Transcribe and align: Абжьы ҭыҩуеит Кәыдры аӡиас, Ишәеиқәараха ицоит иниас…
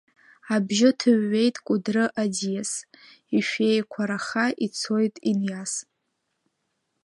Абжьы 0.55 0.89
ҭыҩуеит 0.99 1.55
Кәыдры 1.65 2.05
аӡиас, 2.21 2.71
Ишәеиқәараха 3.37 4.45
ицоит 4.65 5.15
иниас… 5.31 5.73